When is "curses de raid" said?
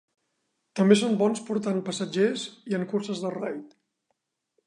2.95-3.79